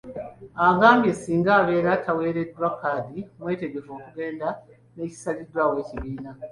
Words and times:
Agambye 0.67 1.11
singa 1.21 1.51
abeera 1.59 2.01
taweereddwa 2.03 2.67
kkaadi, 2.73 3.19
mwetegefu 3.39 3.89
okugenda 3.97 4.47
n'ekisaliddwawo 4.95 5.73
ekibiina. 5.83 6.31